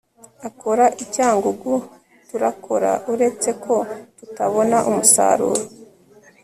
akora 0.47 0.85
i 1.03 1.05
cyangugu. 1.15 1.73
turakora 2.29 2.91
uretse 3.13 3.49
ko 3.63 3.75
tutabona 4.17 4.77
umusaruro 4.89 5.61